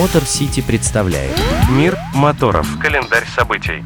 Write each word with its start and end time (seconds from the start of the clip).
Мотор 0.00 0.24
Сити 0.24 0.62
представляет 0.62 1.36
Мир 1.68 1.94
моторов. 2.14 2.66
Календарь 2.80 3.26
событий. 3.36 3.84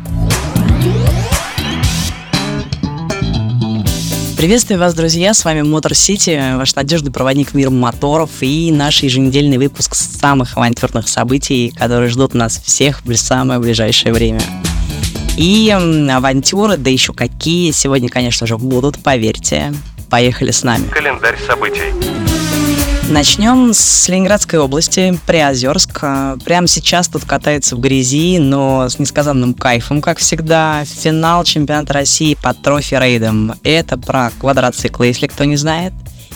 Приветствую 4.36 4.78
вас, 4.78 4.94
друзья! 4.94 5.34
С 5.34 5.44
вами 5.44 5.62
Мотор 5.62 5.92
Сити, 5.92 6.56
ваш 6.56 6.76
надежный 6.76 7.10
проводник 7.10 7.52
мира 7.52 7.70
моторов 7.70 8.30
и 8.42 8.70
наш 8.70 9.02
еженедельный 9.02 9.58
выпуск 9.58 9.96
самых 9.96 10.56
авантюрных 10.56 11.08
событий, 11.08 11.74
которые 11.76 12.10
ждут 12.10 12.32
нас 12.32 12.62
всех 12.64 13.04
в 13.04 13.12
самое 13.16 13.58
ближайшее 13.58 14.14
время. 14.14 14.40
И 15.36 15.68
авантюры, 15.68 16.76
да 16.76 16.90
еще 16.90 17.12
какие, 17.12 17.72
сегодня, 17.72 18.08
конечно 18.08 18.46
же, 18.46 18.56
будут, 18.56 19.02
поверьте. 19.02 19.74
Поехали 20.10 20.52
с 20.52 20.62
нами. 20.62 20.86
Календарь 20.90 21.36
событий. 21.44 22.43
Начнем 23.10 23.72
с 23.72 24.08
Ленинградской 24.08 24.58
области, 24.58 25.18
Приозерск. 25.26 26.00
Прямо 26.44 26.66
сейчас 26.66 27.06
тут 27.06 27.24
катается 27.24 27.76
в 27.76 27.80
грязи, 27.80 28.38
но 28.38 28.88
с 28.88 28.98
несказанным 28.98 29.54
кайфом, 29.54 30.00
как 30.00 30.18
всегда. 30.18 30.84
Финал 30.84 31.44
чемпионата 31.44 31.92
России 31.92 32.36
по 32.42 32.54
трофи-рейдам. 32.54 33.54
Это 33.62 33.98
про 33.98 34.30
квадроциклы, 34.40 35.06
если 35.06 35.26
кто 35.26 35.44
не 35.44 35.56
знает. 35.56 35.92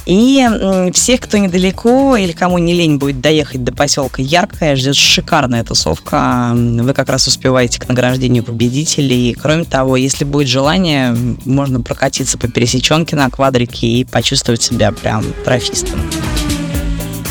И 0.06 0.46
всех, 0.94 1.20
кто 1.20 1.36
недалеко 1.36 2.16
или 2.16 2.32
кому 2.32 2.58
не 2.58 2.74
лень 2.74 2.98
будет 2.98 3.20
доехать 3.20 3.64
до 3.64 3.72
поселка 3.72 4.22
Яркая, 4.22 4.76
ждет 4.76 4.94
шикарная 4.94 5.64
тусовка. 5.64 6.52
Вы 6.54 6.94
как 6.94 7.08
раз 7.08 7.26
успеваете 7.26 7.80
к 7.80 7.88
награждению 7.88 8.44
победителей. 8.44 9.34
Кроме 9.34 9.64
того, 9.64 9.96
если 9.96 10.24
будет 10.24 10.48
желание, 10.48 11.14
можно 11.44 11.80
прокатиться 11.80 12.38
по 12.38 12.46
пересеченке 12.46 13.16
на 13.16 13.28
квадрике 13.28 13.86
и 13.86 14.04
почувствовать 14.04 14.62
себя 14.62 14.92
прям 14.92 15.24
трофистом. 15.44 16.00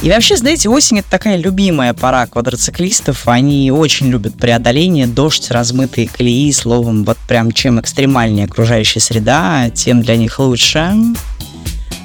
И 0.04 0.10
вообще, 0.12 0.38
знаете, 0.38 0.70
осень 0.70 1.00
это 1.00 1.10
такая 1.10 1.38
любимая 1.38 1.94
пора 1.94 2.28
квадроциклистов. 2.28 3.28
Они 3.28 3.72
очень 3.72 4.10
любят 4.10 4.36
преодоление, 4.36 5.08
дождь, 5.08 5.50
размытые 5.50 6.08
колеи. 6.08 6.52
Словом, 6.52 7.04
вот 7.04 7.18
прям 7.28 7.52
чем 7.52 7.80
экстремальнее 7.80 8.46
окружающая 8.46 9.00
среда, 9.00 9.70
тем 9.72 10.04
для 10.04 10.16
них 10.16 10.40
лучше. 10.40 10.94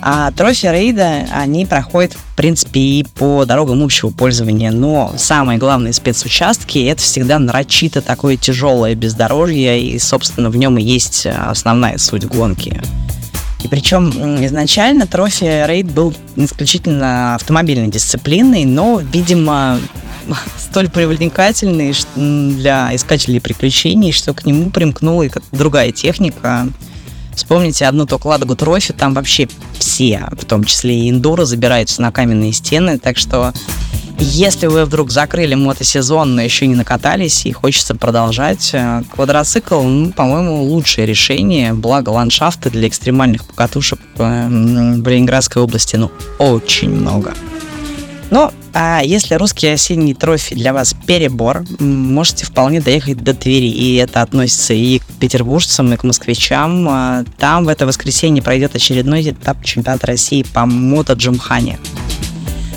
А 0.05 0.33
трофи 0.33 0.67
рейда, 0.67 1.27
они 1.33 1.65
проходят, 1.65 2.15
в 2.15 2.35
принципе, 2.35 2.81
и 2.81 3.05
по 3.05 3.45
дорогам 3.45 3.85
общего 3.85 4.11
пользования. 4.11 4.73
Но 4.73 5.15
самые 5.17 5.59
главные 5.59 5.93
спецучастки— 5.93 6.79
это 6.87 7.03
всегда 7.03 7.39
нарочито 7.39 8.01
такое 8.01 8.37
тяжелое 8.37 8.97
бездорожье, 8.97 9.81
и, 9.81 9.99
собственно, 10.01 10.51
в 10.51 10.57
нем 10.57 10.77
и 10.77 10.83
есть 10.83 11.27
основная 11.27 11.99
суть 11.99 12.25
гонки. 12.25 12.83
И 13.63 13.69
причем 13.69 14.11
изначально 14.45 15.07
трофи 15.07 15.67
рейд 15.67 15.91
был 15.91 16.15
исключительно 16.37 17.37
автомобильной 17.37 17.89
дисциплиной, 17.89 18.65
но, 18.65 19.01
видимо, 19.01 19.79
столь 20.59 20.89
привлекательный 20.91 21.95
для 22.17 22.95
искателей 22.95 23.41
приключений, 23.41 24.13
что 24.13 24.35
к 24.35 24.45
нему 24.45 24.71
примкнула 24.71 25.23
и 25.23 25.31
другая 25.53 25.93
техника. 25.93 26.69
Вспомните 27.35 27.87
одну 27.87 28.05
только 28.05 28.27
Ладогу 28.27 28.57
Трофи, 28.57 28.93
там 28.93 29.15
вообще 29.15 29.49
все, 29.79 30.29
в 30.33 30.45
том 30.45 30.65
числе 30.65 31.07
и 31.07 31.11
индуры, 31.11 31.47
забираются 31.47 32.03
на 32.03 32.13
каменные 32.13 32.53
стены, 32.53 32.99
так 32.99 33.17
что 33.17 33.55
если 34.25 34.67
вы 34.67 34.85
вдруг 34.85 35.11
закрыли 35.11 35.55
мотосезон, 35.55 36.35
но 36.35 36.43
еще 36.43 36.67
не 36.67 36.75
накатались 36.75 37.45
и 37.45 37.53
хочется 37.53 37.95
продолжать, 37.95 38.71
э, 38.73 39.03
квадроцикл, 39.13 39.83
ну, 39.83 40.13
по-моему, 40.13 40.63
лучшее 40.63 41.07
решение. 41.07 41.73
Благо 41.73 42.11
ландшафта 42.11 42.71
для 42.71 42.89
экстремальных 42.89 43.45
покатушек 43.45 43.99
э, 44.19 44.49
в 44.49 45.09
Ленинградской 45.09 45.63
области, 45.63 45.97
ну, 45.97 46.11
очень 46.39 46.91
много. 46.91 47.35
Но 48.31 48.53
а 48.75 49.03
если 49.05 49.35
русский 49.35 49.69
осенний 49.69 50.15
трофи 50.15 50.55
для 50.55 50.73
вас 50.73 50.95
перебор, 51.07 51.65
можете 51.79 52.47
вполне 52.47 52.81
доехать 52.81 53.23
до 53.23 53.35
Твери. 53.35 53.67
И 53.69 53.97
это 53.97 54.23
относится 54.23 54.73
и 54.73 54.99
к 55.01 55.05
петербуржцам, 55.21 55.93
и 55.93 55.97
к 55.97 56.05
москвичам. 56.05 56.89
А, 56.89 57.25
там 57.39 57.67
в 57.67 57.69
это 57.69 57.87
воскресенье 57.87 58.43
пройдет 58.43 58.75
очередной 58.75 59.29
этап 59.29 59.63
чемпионата 59.65 60.07
России 60.07 60.43
по 60.43 60.65
мотоджимхане. 60.65 61.79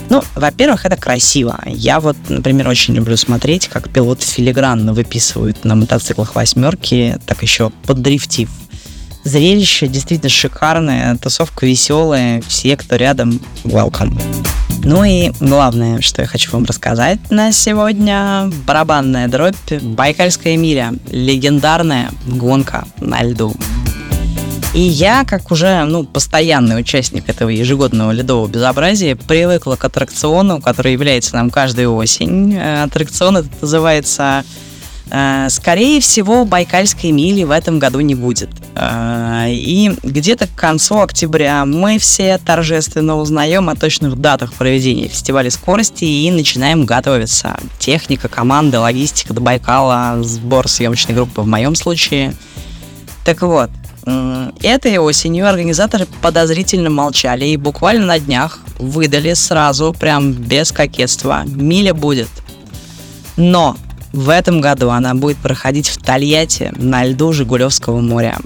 Ну, 0.09 0.23
во-первых, 0.35 0.85
это 0.85 0.97
красиво. 0.97 1.59
Я 1.65 1.99
вот, 1.99 2.17
например, 2.29 2.67
очень 2.67 2.95
люблю 2.95 3.17
смотреть, 3.17 3.67
как 3.67 3.89
пилоты 3.89 4.25
филигранно 4.25 4.93
выписывают 4.93 5.65
на 5.65 5.75
мотоциклах 5.75 6.35
восьмерки, 6.35 7.17
так 7.25 7.41
еще 7.41 7.71
поддрифтив. 7.85 8.49
Зрелище 9.23 9.87
действительно 9.87 10.29
шикарное, 10.29 11.17
тусовка 11.17 11.65
веселая, 11.65 12.43
все, 12.47 12.77
кто 12.77 12.95
рядом, 12.95 13.39
welcome. 13.63 14.21
Ну 14.83 15.03
и 15.03 15.31
главное, 15.39 15.99
что 16.01 16.21
я 16.21 16.27
хочу 16.27 16.51
вам 16.51 16.65
рассказать 16.65 17.19
на 17.31 17.51
сегодня, 17.51 18.51
барабанная 18.67 19.27
дробь 19.27 19.55
Байкальская 19.81 20.57
миля, 20.57 20.93
легендарная 21.09 22.11
гонка 22.27 22.85
на 22.99 23.23
льду. 23.23 23.55
И 24.75 24.81
я, 24.81 25.23
как 25.23 25.51
уже 25.51 25.85
ну, 25.85 26.03
постоянный 26.03 26.77
участник 26.77 27.29
этого 27.29 27.47
ежегодного 27.47 28.11
ледового 28.11 28.45
безобразия, 28.47 29.15
привыкла 29.15 29.77
к 29.77 29.85
аттракциону, 29.85 30.59
который 30.59 30.91
является 30.91 31.33
нам 31.35 31.49
каждую 31.49 31.95
осень. 31.95 32.53
Э, 32.53 32.83
аттракцион 32.83 33.37
этот 33.37 33.61
называется 33.61 34.43
э, 35.09 35.47
Скорее 35.49 36.01
всего, 36.01 36.43
Байкальской 36.43 37.11
мили 37.11 37.45
в 37.45 37.51
этом 37.51 37.79
году 37.79 38.01
не 38.01 38.15
будет. 38.15 38.49
Э, 38.75 39.45
и 39.47 39.93
где-то 40.03 40.47
к 40.47 40.55
концу 40.55 40.99
октября 40.99 41.63
мы 41.63 41.97
все 41.97 42.37
торжественно 42.37 43.15
узнаем 43.15 43.69
о 43.69 43.75
точных 43.75 44.19
датах 44.19 44.51
проведения 44.55 45.07
фестиваля 45.07 45.51
скорости 45.51 46.03
и 46.03 46.29
начинаем 46.31 46.83
готовиться. 46.83 47.57
Техника, 47.79 48.27
команда, 48.27 48.81
логистика 48.81 49.33
до 49.33 49.39
Байкала, 49.39 50.21
сбор 50.21 50.67
съемочной 50.67 51.15
группы 51.15 51.39
в 51.39 51.47
моем 51.47 51.75
случае. 51.75 52.33
Так 53.23 53.41
вот, 53.41 53.69
Этой 54.61 54.97
осенью 54.97 55.47
организаторы 55.47 56.07
подозрительно 56.21 56.89
молчали 56.89 57.45
и 57.45 57.57
буквально 57.57 58.05
на 58.05 58.19
днях 58.19 58.59
выдали 58.79 59.33
сразу, 59.33 59.95
прям 59.97 60.31
без 60.31 60.71
кокетства, 60.71 61.43
миля 61.45 61.93
будет. 61.93 62.29
Но 63.37 63.77
в 64.13 64.29
этом 64.29 64.61
году 64.61 64.91
она 64.91 65.13
будет 65.13 65.37
проходить 65.37 65.89
в 65.89 65.97
Тольятти 65.97 66.71
на 66.77 67.03
льду 67.03 67.33
Жигулевского 67.33 67.99
моря. 67.99 68.37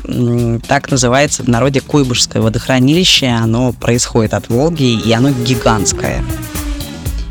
Так 0.68 0.90
называется 0.90 1.44
в 1.44 1.48
народе 1.48 1.80
Куйбышское 1.80 2.42
водохранилище. 2.42 3.28
Оно 3.28 3.72
происходит 3.74 4.34
от 4.34 4.50
Волги, 4.50 5.00
и 5.00 5.12
оно 5.12 5.30
гигантское. 5.30 6.24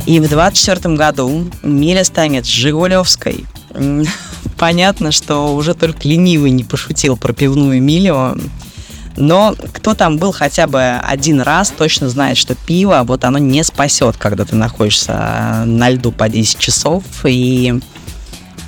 И 0.06 0.20
в 0.20 0.28
2024 0.28 0.94
году 0.94 1.50
миля 1.62 2.04
станет 2.04 2.46
Жигулевской 2.46 3.44
понятно, 4.58 5.12
что 5.12 5.54
уже 5.54 5.74
только 5.74 6.06
ленивый 6.06 6.50
не 6.50 6.64
пошутил 6.64 7.16
про 7.16 7.32
пивную 7.32 7.82
милю. 7.82 8.36
Но 9.16 9.56
кто 9.72 9.94
там 9.94 10.18
был 10.18 10.32
хотя 10.32 10.66
бы 10.66 10.80
один 10.80 11.40
раз, 11.40 11.72
точно 11.76 12.08
знает, 12.08 12.36
что 12.36 12.54
пиво, 12.54 13.02
вот 13.04 13.24
оно 13.24 13.38
не 13.38 13.64
спасет, 13.64 14.16
когда 14.16 14.44
ты 14.44 14.54
находишься 14.54 15.64
на 15.66 15.90
льду 15.90 16.12
по 16.12 16.28
10 16.28 16.58
часов. 16.58 17.02
И, 17.24 17.80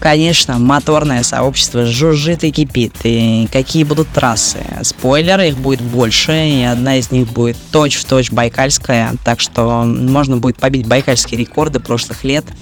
конечно, 0.01 0.59
моторное 0.59 1.23
сообщество 1.23 1.87
жужжит 1.87 2.43
и 2.43 2.51
кипит. 2.51 2.95
И 3.05 3.49
какие 3.53 3.85
будут 3.85 4.09
трассы? 4.09 4.59
Спойлеры, 4.83 5.51
их 5.51 5.59
будет 5.59 5.83
больше, 5.83 6.33
и 6.33 6.63
одна 6.65 6.97
из 6.97 7.13
них 7.13 7.29
будет 7.29 7.57
точь-в-точь 7.71 8.33
байкальская, 8.33 9.13
так 9.25 9.39
что 9.39 9.85
можно 9.85 10.37
будет 10.37 10.57
побить 10.57 10.87
байкальские 10.87 11.39
рекорды 11.39 11.79
прошлых 11.79 12.25
лет– 12.25 12.45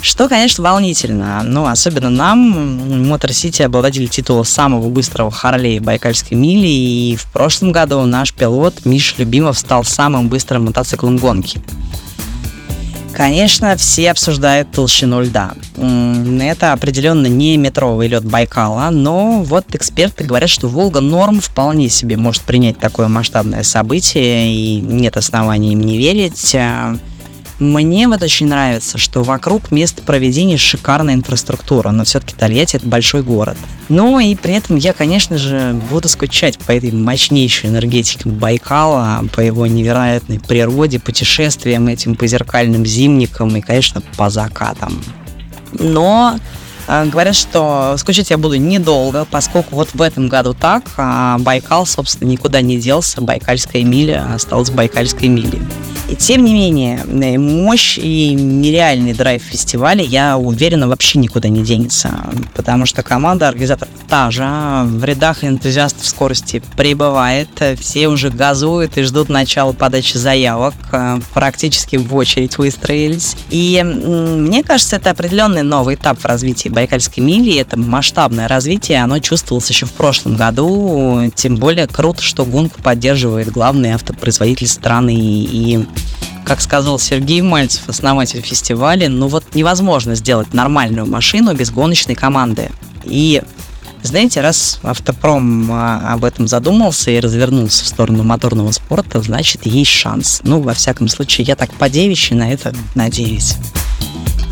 что, 0.00 0.28
конечно, 0.28 0.62
волнительно. 0.62 1.42
Ну, 1.42 1.66
особенно 1.66 2.10
нам, 2.10 3.06
Мотор 3.08 3.32
Сити, 3.32 3.62
обладатель 3.62 4.08
титула 4.08 4.44
самого 4.44 4.88
быстрого 4.88 5.30
Харлей 5.30 5.78
Байкальской 5.78 6.36
мили. 6.36 6.68
И 6.68 7.16
в 7.16 7.24
прошлом 7.32 7.72
году 7.72 8.02
наш 8.02 8.32
пилот 8.32 8.84
Миш 8.84 9.14
Любимов 9.18 9.58
стал 9.58 9.84
самым 9.84 10.28
быстрым 10.28 10.66
мотоциклом 10.66 11.16
гонки. 11.16 11.60
Конечно, 13.14 13.74
все 13.76 14.10
обсуждают 14.10 14.72
толщину 14.72 15.22
льда. 15.22 15.54
Это 15.76 16.74
определенно 16.74 17.26
не 17.26 17.56
метровый 17.56 18.08
лед 18.08 18.26
Байкала, 18.26 18.90
но 18.90 19.42
вот 19.42 19.74
эксперты 19.74 20.22
говорят, 20.22 20.50
что 20.50 20.68
Волга 20.68 21.00
Норм 21.00 21.40
вполне 21.40 21.88
себе 21.88 22.18
может 22.18 22.42
принять 22.42 22.78
такое 22.78 23.08
масштабное 23.08 23.62
событие, 23.62 24.52
и 24.52 24.80
нет 24.82 25.16
оснований 25.16 25.72
им 25.72 25.80
не 25.80 25.96
верить. 25.96 26.54
Мне 27.58 28.06
вот 28.06 28.22
очень 28.22 28.48
нравится, 28.48 28.98
что 28.98 29.22
вокруг 29.22 29.70
места 29.70 30.02
проведения 30.02 30.58
шикарная 30.58 31.14
инфраструктура, 31.14 31.90
но 31.90 32.04
все-таки 32.04 32.34
Тольятти 32.34 32.76
это 32.76 32.86
большой 32.86 33.22
город. 33.22 33.56
Ну 33.88 34.18
и 34.20 34.34
при 34.34 34.54
этом 34.54 34.76
я, 34.76 34.92
конечно 34.92 35.38
же, 35.38 35.74
буду 35.90 36.08
скучать 36.08 36.58
по 36.58 36.72
этой 36.72 36.92
мощнейшей 36.92 37.70
энергетике 37.70 38.28
Байкала, 38.28 39.24
по 39.34 39.40
его 39.40 39.66
невероятной 39.66 40.38
природе, 40.38 41.00
путешествиям 41.00 41.88
этим 41.88 42.14
по 42.14 42.26
зеркальным 42.26 42.84
зимникам 42.84 43.56
и, 43.56 43.60
конечно, 43.60 44.02
по 44.16 44.28
закатам. 44.28 45.02
Но 45.72 46.38
А, 46.88 47.04
говорят, 47.04 47.34
что 47.34 47.96
скучать 47.98 48.30
я 48.30 48.38
буду 48.38 48.56
недолго, 48.56 49.26
поскольку 49.28 49.74
вот 49.74 49.88
в 49.92 50.00
этом 50.00 50.28
году 50.28 50.54
так, 50.54 50.84
а 50.96 51.36
Байкал, 51.38 51.84
собственно, 51.84 52.28
никуда 52.28 52.60
не 52.60 52.78
делся, 52.78 53.20
Байкальская 53.20 53.82
миля 53.82 54.32
осталась 54.32 54.70
Байкальской 54.70 55.28
милей. 55.28 55.60
И 56.08 56.14
тем 56.14 56.44
не 56.44 56.54
менее, 56.54 57.00
э, 57.04 57.36
мощь 57.36 57.98
и 57.98 58.32
нереальный 58.32 59.12
драйв 59.12 59.42
фестиваля, 59.42 60.04
я 60.04 60.38
уверена, 60.38 60.86
вообще 60.86 61.18
никуда 61.18 61.48
не 61.48 61.62
денется, 61.64 62.10
потому 62.54 62.86
что 62.86 63.02
команда 63.02 63.48
организатор 63.48 63.88
та 64.08 64.30
же, 64.30 64.44
в 64.44 65.04
рядах 65.04 65.42
энтузиастов 65.42 66.06
скорости 66.06 66.62
прибывает, 66.76 67.48
все 67.80 68.06
уже 68.06 68.30
газуют 68.30 68.96
и 68.98 69.02
ждут 69.02 69.28
начала 69.28 69.72
подачи 69.72 70.16
заявок, 70.16 70.74
э, 70.92 71.18
практически 71.34 71.96
в 71.96 72.14
очередь 72.14 72.56
выстроились. 72.56 73.36
И 73.50 73.82
мне 73.82 74.62
кажется, 74.62 74.96
это 74.96 75.10
определенный 75.10 75.62
новый 75.62 75.96
этап 75.96 76.20
в 76.20 76.24
развитии 76.24 76.68
Байкальской 76.68 77.24
мили, 77.24 77.56
это 77.56 77.76
масштабное 77.76 78.46
развитие, 78.46 79.02
оно 79.02 79.18
чувствовалось 79.18 79.68
еще 79.70 79.86
в 79.86 79.92
прошлом 79.92 80.36
году, 80.36 81.32
тем 81.34 81.56
более 81.56 81.88
круто, 81.88 82.22
что 82.22 82.44
гонку 82.44 82.80
поддерживает 82.80 83.50
главный 83.50 83.92
автопроизводитель 83.92 84.68
страны 84.68 85.16
и 85.16 85.84
как 86.44 86.60
сказал 86.60 86.98
Сергей 86.98 87.42
Мальцев, 87.42 87.88
основатель 87.88 88.40
фестиваля, 88.40 89.08
ну 89.08 89.26
вот 89.26 89.54
невозможно 89.54 90.14
сделать 90.14 90.54
нормальную 90.54 91.06
машину 91.06 91.54
без 91.54 91.70
гоночной 91.70 92.14
команды. 92.14 92.70
И 93.04 93.42
знаете, 94.02 94.40
раз 94.40 94.78
автопром 94.84 95.70
а, 95.72 96.12
об 96.12 96.24
этом 96.24 96.46
задумался 96.46 97.10
и 97.10 97.18
развернулся 97.18 97.84
в 97.84 97.88
сторону 97.88 98.22
моторного 98.22 98.70
спорта, 98.70 99.20
значит, 99.20 99.66
есть 99.66 99.90
шанс. 99.90 100.42
Ну, 100.44 100.60
во 100.60 100.74
всяком 100.74 101.08
случае, 101.08 101.46
я 101.46 101.56
так 101.56 101.72
по 101.72 101.88
девичьи 101.88 102.36
на 102.36 102.52
это 102.52 102.72
надеюсь. 102.94 103.56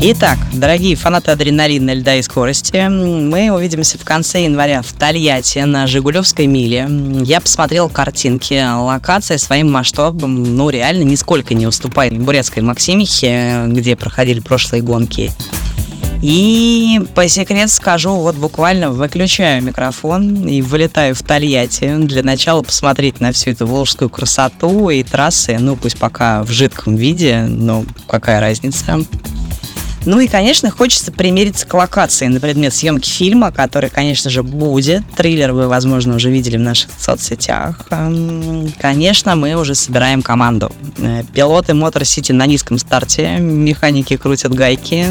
Итак, 0.01 0.37
дорогие 0.53 0.95
фанаты 0.95 1.31
адреналина, 1.31 1.93
льда 1.93 2.15
и 2.15 2.21
скорости, 2.21 2.87
мы 2.89 3.49
увидимся 3.49 3.97
в 3.97 4.03
конце 4.03 4.43
января 4.43 4.81
в 4.81 4.91
Тольятти 4.91 5.59
на 5.59 5.87
Жигулевской 5.87 6.47
миле. 6.47 6.87
Я 7.23 7.39
посмотрел 7.39 7.89
картинки, 7.89 8.61
локация 8.61 9.37
своим 9.37 9.71
масштабом, 9.71 10.43
ну, 10.55 10.69
реально 10.69 11.03
нисколько 11.03 11.53
не 11.53 11.65
уступает 11.65 12.19
Бурятской 12.19 12.61
Максимихе, 12.61 13.63
где 13.67 13.95
проходили 13.95 14.41
прошлые 14.41 14.83
гонки. 14.83 15.31
И 16.21 17.01
по 17.13 17.27
секрету 17.27 17.71
скажу, 17.71 18.15
вот 18.15 18.35
буквально 18.35 18.91
выключаю 18.91 19.63
микрофон 19.63 20.47
и 20.47 20.61
вылетаю 20.61 21.15
в 21.15 21.21
Тольятти 21.21 21.95
для 21.99 22.21
начала 22.21 22.61
посмотреть 22.63 23.21
на 23.21 23.31
всю 23.31 23.51
эту 23.51 23.65
волжскую 23.65 24.09
красоту 24.09 24.89
и 24.89 25.03
трассы, 25.03 25.57
ну 25.59 25.75
пусть 25.75 25.97
пока 25.97 26.43
в 26.43 26.51
жидком 26.51 26.95
виде, 26.95 27.45
но 27.47 27.85
какая 28.07 28.39
разница. 28.39 28.99
Ну 30.05 30.19
и, 30.19 30.27
конечно, 30.27 30.69
хочется 30.69 31.11
примериться 31.11 31.65
к 31.65 31.73
локации 31.73 32.27
на 32.27 32.39
предмет 32.39 32.73
съемки 32.73 33.09
фильма, 33.09 33.51
который, 33.51 33.89
конечно 33.89 34.29
же, 34.29 34.43
будет. 34.43 35.03
Трейлер 35.15 35.51
вы, 35.51 35.67
возможно, 35.67 36.15
уже 36.15 36.29
видели 36.29 36.57
в 36.57 36.61
наших 36.61 36.91
соцсетях. 36.97 37.87
Конечно, 38.79 39.35
мы 39.35 39.55
уже 39.55 39.73
собираем 39.73 40.21
команду. 40.21 40.71
Э, 40.97 41.23
пилоты 41.33 41.73
Motor 41.73 42.01
City 42.01 42.33
на 42.33 42.45
низком 42.45 42.77
старте, 42.77 43.37
механики 43.39 44.15
крутят 44.15 44.53
гайки. 44.53 45.05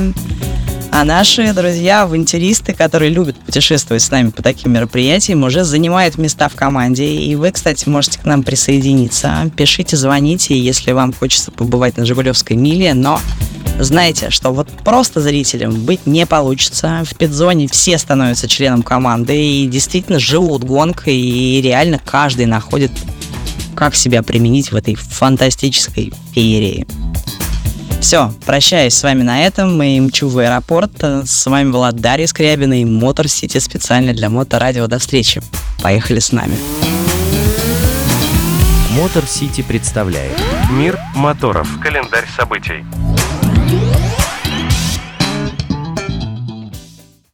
А 0.97 1.05
наши 1.05 1.53
друзья, 1.53 2.03
авантюристы, 2.03 2.73
которые 2.73 3.11
любят 3.11 3.37
путешествовать 3.37 4.01
с 4.01 4.13
нами 4.13 4.31
по 4.31 4.45
таким 4.45 4.75
мероприятиям, 4.75 5.43
уже 5.43 5.65
занимают 5.65 6.19
места 6.19 6.49
в 6.49 6.55
команде. 6.55 7.05
И 7.05 7.35
вы, 7.35 7.51
кстати, 7.51 7.89
можете 7.89 8.21
к 8.21 8.25
нам 8.25 8.45
присоединиться. 8.45 9.51
Пишите, 9.57 9.97
звоните, 9.97 10.57
если 10.57 10.93
вам 10.93 11.13
хочется 11.13 11.51
побывать 11.51 11.97
на 11.97 12.07
Жигулевской 12.07 12.57
миле. 12.57 12.95
Но 12.95 13.21
знаете, 13.79 14.31
что 14.31 14.53
вот 14.53 14.69
просто 14.85 15.21
зрителем 15.21 15.85
быть 15.85 16.07
не 16.07 16.27
получится. 16.27 17.03
В 17.05 17.17
пидзоне 17.17 17.69
все 17.69 17.99
становятся 17.99 18.49
членом 18.49 18.83
команды 18.83 19.37
и 19.37 19.67
действительно 19.67 20.19
живут 20.19 20.65
гонкой, 20.65 21.17
и 21.17 21.61
реально 21.61 22.01
каждый 22.05 22.47
находит, 22.47 22.93
как 23.75 23.95
себя 23.95 24.23
применить 24.23 24.73
в 24.73 24.77
этой 24.77 24.95
фантастической 24.95 26.13
феерии. 26.35 26.87
Все, 28.01 28.33
прощаюсь 28.45 28.95
с 28.95 29.03
вами 29.03 29.23
на 29.23 29.47
этом. 29.47 29.79
Мы 29.79 29.99
мчу 29.99 30.29
в 30.29 30.39
аэропорт. 30.39 30.93
С 31.03 31.47
вами 31.47 31.71
была 31.71 31.91
Дарья 31.91 32.27
Скрябина 32.27 32.81
и 32.81 32.85
Мотор 32.85 33.29
Сити 33.29 33.57
специально 33.59 34.13
для 34.13 34.29
Моторадио. 34.29 34.87
До 34.87 34.99
встречи. 34.99 35.41
Поехали 35.83 36.19
с 36.19 36.31
нами. 36.31 36.57
Мотор 38.91 39.25
Сити 39.27 39.63
представляет 39.63 40.39
Мир 40.71 40.99
моторов. 41.15 41.69
Календарь 41.81 42.27
событий. 42.37 42.85